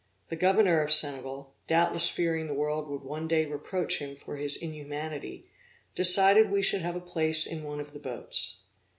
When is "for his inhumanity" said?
4.15-5.45